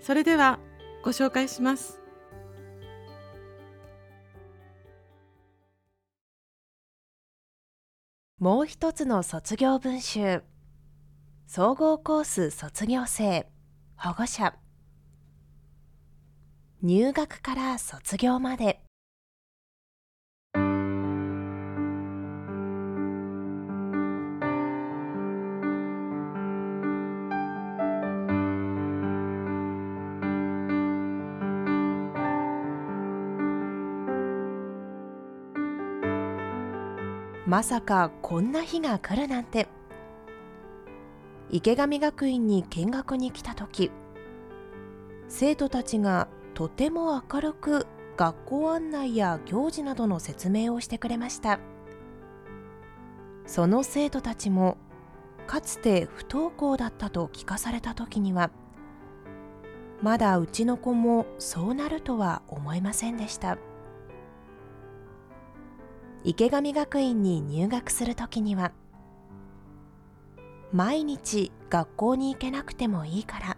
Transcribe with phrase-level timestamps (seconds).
[0.00, 0.58] それでは
[1.04, 2.00] ご紹介します。
[8.38, 10.42] もう一つの卒業文集。
[11.46, 13.46] 総合コース卒業生。
[13.96, 14.54] 保護者。
[16.82, 18.82] 入学から卒業まで。
[37.50, 39.66] まさかこんな日が来るなんて。
[41.50, 43.90] 池上学院に見学に来た時
[45.26, 51.58] 生徒たちがとても明るく学校案内や行事などの説明をしてくれました。
[53.46, 54.76] その生徒たちも
[55.48, 58.52] かつて不登校だったと聞かされた時には
[60.02, 63.58] まだうちの子もそうなるとは思いませんでした。
[66.22, 68.72] 池上学院に入学する時には
[70.72, 73.56] 毎日学校に行けなくてもいいから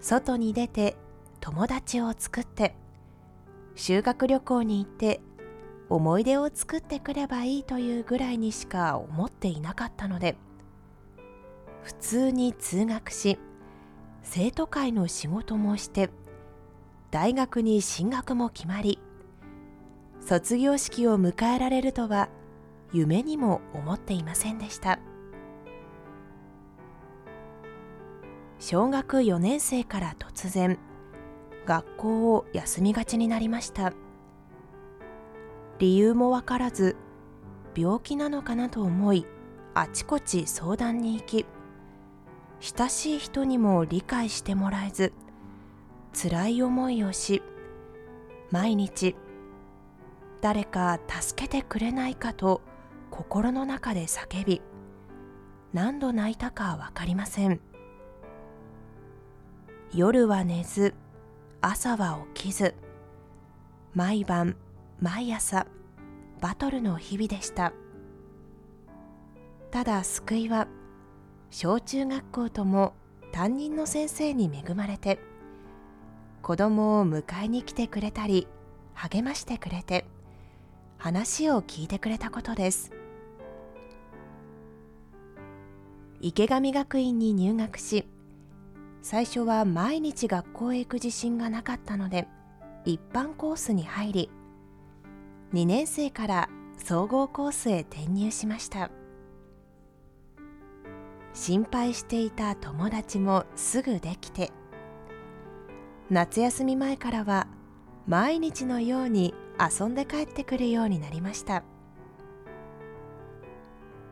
[0.00, 0.96] 外に出て
[1.40, 2.74] 友達を作って
[3.74, 5.20] 修学旅行に行って
[5.88, 10.36] 思い出を作ってくればいいというぐらいにしか思っていなかったので
[11.82, 13.38] 普通に通学し
[14.22, 16.08] 生徒会の仕事もして
[17.10, 18.98] 大学に進学も決まり
[20.24, 22.28] 卒業式を迎えられるとは
[22.92, 25.00] 夢にも思っていませんでした。
[28.60, 30.78] 小学4年生から突然
[31.66, 33.92] 学校を休みがちになりました。
[35.80, 36.94] 理由もわからず
[37.74, 39.26] 病気なのかなと思い
[39.74, 41.46] あちこち相談に行き
[42.60, 45.12] 親しい人にも理解してもらえず
[46.14, 47.42] 辛い思いをし
[48.52, 49.16] 毎日
[50.42, 52.62] 誰か助けてくれないかと
[53.12, 54.60] 心の中で叫び
[55.72, 57.60] 何度泣いたか分かりません。
[59.94, 60.94] 夜は寝ず
[61.60, 62.74] 朝は起きず
[63.94, 64.56] 毎晩
[65.00, 65.66] 毎朝
[66.40, 67.72] バトルの日々でした。
[69.70, 70.66] ただ救いは
[71.50, 72.94] 小中学校とも
[73.30, 75.20] 担任の先生に恵まれて
[76.42, 78.48] 子供を迎えに来てくれたり
[78.92, 80.01] 励ましてくれて
[81.02, 82.92] 話を聞いてくれたことです。
[86.20, 88.06] 池上学院に入学し
[89.02, 92.28] 最初は毎日学校へ行く自信がなかったので
[92.84, 94.30] 一般コースに入り
[95.52, 98.88] 2年生から総合コースへ転入しました。
[101.34, 104.52] 心配していた友達もすぐできて
[106.10, 107.48] 夏休み前からは
[108.06, 109.34] 毎日のように
[109.70, 111.62] 遊んで帰ってくるようになりました。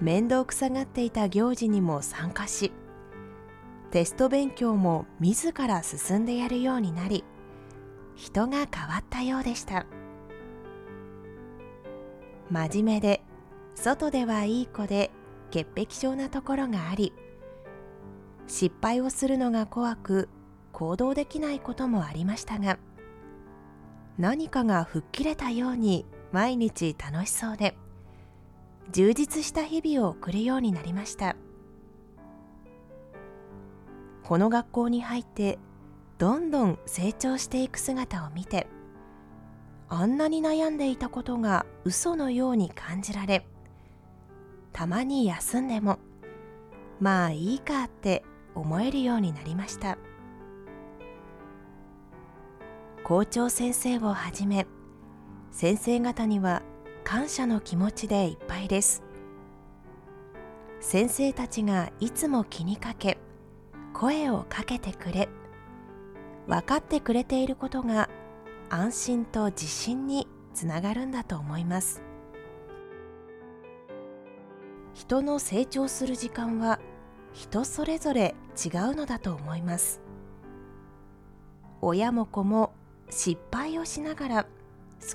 [0.00, 2.70] 面倒くさがっていた行事にも参加し
[3.90, 7.24] テスト勉強も自ら進んでやるようになり
[8.14, 9.86] 人が変わったようでした。
[12.50, 13.22] 真面目で
[13.74, 15.10] 外ではいい子で
[15.50, 17.12] 潔癖症なところがあり
[18.46, 20.28] 失敗をするのが怖く
[20.72, 22.78] 行動できないこともありましたが
[24.18, 27.76] 何かが吹っ切れたように毎日楽しそうで
[28.92, 31.36] 充実した日々を送るようになりました。
[34.26, 35.56] この学校に入って
[36.18, 38.66] どんどん成長していく姿を見て
[39.88, 43.46] あんなに悩んでいたことが嘘のように感じられ
[44.72, 46.00] たまに休んでも
[46.98, 48.24] まあいいかって
[48.56, 49.96] 思えるようになりました。
[53.08, 54.66] 校長先生をはじめ
[55.52, 56.62] 先生方には
[57.04, 59.04] 感謝の気持ちでいっぱいです。
[60.80, 63.18] 先生たちがいつも気にかけ
[63.94, 65.28] 声をかけてくれ
[66.48, 68.10] 分かってくれていることが
[68.70, 72.02] 安心と自信につながるんだと思います。
[74.94, 76.80] 人の成長する時間は
[77.32, 80.00] 人それぞれ違うのだと思います。
[81.80, 82.72] 親も子も
[83.10, 84.46] 失敗をしながら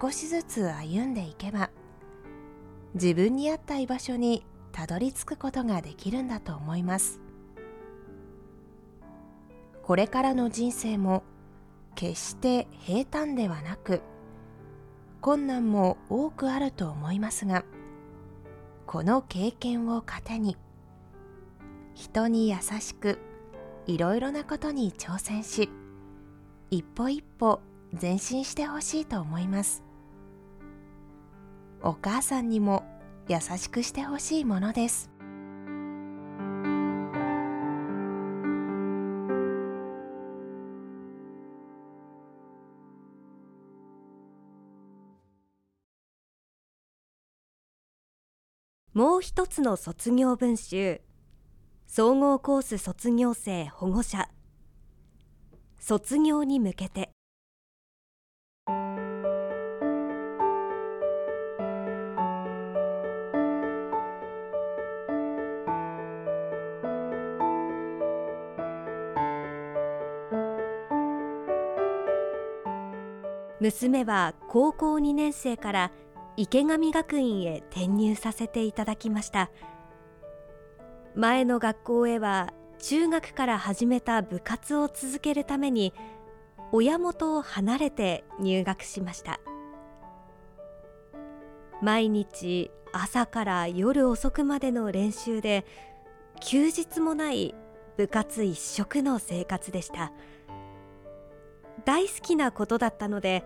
[0.00, 1.70] 少しずつ歩んでいけば
[2.94, 7.20] 自分に合った居場所にたどり着くことができるんだと思います。
[9.86, 11.22] これからの人生も
[11.94, 14.02] 決して平坦ではなく
[15.20, 17.64] 困難も多くあると思いますが
[18.84, 20.56] この経験を糧に
[21.94, 23.20] 人に優しく
[23.86, 25.70] いろいろなことに挑戦し
[26.72, 27.60] 一歩一歩
[28.00, 29.82] 前進してほしいと思います。
[31.82, 32.84] お母さんにも
[33.28, 35.10] 優しくしてほしいものです。
[48.92, 51.02] もう一つの卒業文集
[51.86, 54.28] 総合コース卒業生保護者。
[55.78, 57.15] 卒業に向けて
[73.60, 75.92] 娘は高校2年生から
[76.36, 79.50] 池上学院へ転入させていただきました。
[81.14, 85.94] 前の学校へは中学から始めた部活を続けるために
[86.72, 89.40] 親元を離れて入学しました。
[91.80, 95.64] 毎日朝から夜遅くまでの練習で
[96.40, 97.54] 休日もない
[97.96, 100.12] 部活一色の生活でした。
[101.84, 103.44] 大好きなことだったので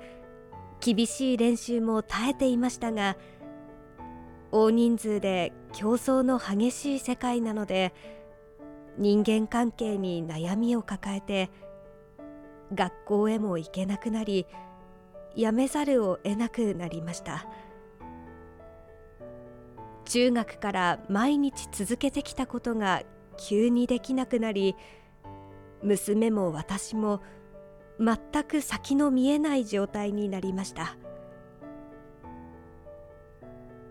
[0.81, 3.17] 厳しい練習も耐えていましたが
[4.53, 7.93] 大人数で競争の激しい世界なので
[8.99, 11.51] 人間関係に悩みを抱えて
[12.75, 14.47] 学校へも行けなくなり
[15.37, 17.47] 辞めざるを得なくなりました。
[20.11, 23.05] 中学から毎日続けてきたことが
[23.37, 24.75] 急にできなくなり
[25.85, 27.23] 娘も私も
[28.01, 30.97] 全く先の見えない状態になりました。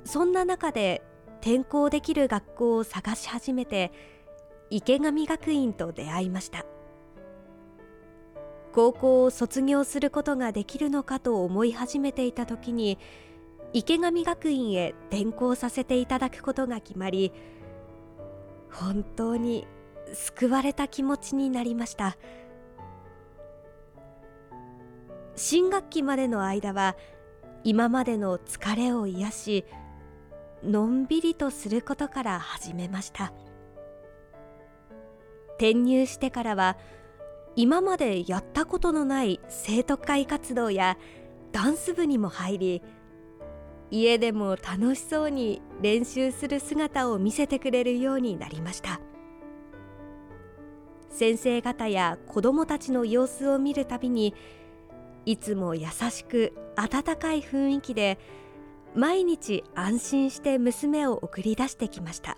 [0.03, 1.03] そんな中で
[1.41, 3.91] 転校できる学校を探し始めて
[4.71, 6.65] 池上学院と出会いました。
[8.73, 12.97] 高校を卒業することができるのかと思い始めていた時に
[13.73, 17.31] 池上学院へ転校させていただくことが決まり
[18.71, 19.67] 本当に
[20.13, 22.17] 救われた気持ちになりました。
[25.39, 26.97] 新学期までの間は
[27.63, 29.65] 今までの疲れを癒し
[30.65, 33.31] のんびりとすることから始めました。
[35.51, 36.77] 転入してからは
[37.55, 40.97] 今までやったことのない生徒会活動や
[41.53, 42.81] ダンス部にも入り
[43.91, 48.99] 家でも楽しそうに練習する姿を見せてくれるようになりました。
[51.09, 54.35] 先生方や子どもたちの様子を見るたびに
[55.29, 58.17] いつも優しく温かい雰囲気で
[58.95, 62.35] 毎日安心して娘を送り出してきました。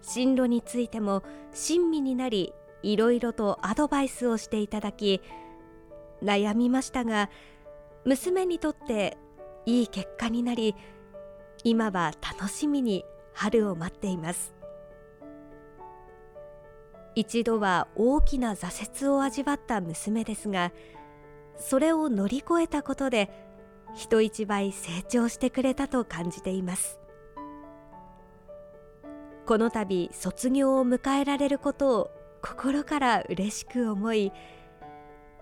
[0.00, 1.22] 進路についても
[1.52, 5.20] 親身になりいろいろとアドバイスをしていただき
[6.22, 7.28] 悩みましたが
[8.06, 9.18] 娘にとって
[9.66, 10.74] いい結果になり
[11.64, 14.54] 今は楽しみに春を待っています。
[17.14, 20.72] 一度は大きな挫折を味わった娘ですが
[21.60, 23.30] それを乗り越えたことで
[23.94, 26.98] 人一倍成長してくれたと感じています
[29.46, 32.10] この度卒業を迎えられることを
[32.42, 34.32] 心から嬉しく思い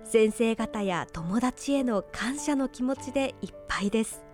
[0.04, 4.24] 先生方や友達への感謝の気持ちでいっぱいです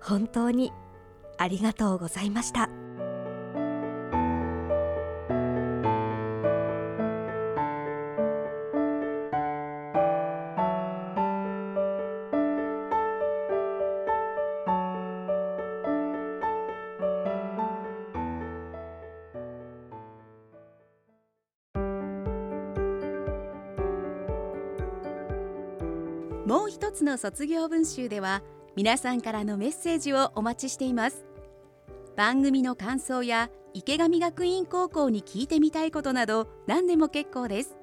[0.00, 0.72] 本当に
[1.38, 2.87] ありがとうございました。
[26.48, 28.42] もう一つの卒業文集では
[28.74, 31.26] 皆さんからのメッセージをお待ちしています。
[32.16, 37.76] 番組の感想や池上学院高校に聞いてみたいことなど何でも結構です。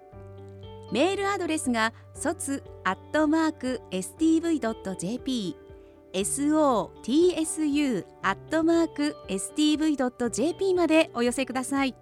[0.91, 5.55] メールアドレスが卒アットマーク stv.jp
[6.13, 11.93] sotsu アットマーク stv.jp までお寄せください。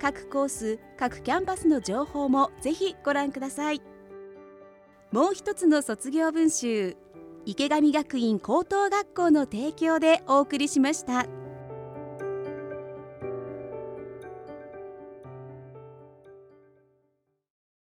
[0.00, 3.82] 各コース各キャンパスの情報もぜひご覧ください
[5.10, 6.96] もう一つの卒業文集
[7.44, 11.39] 池上学院高等学校の提供でお送りしました。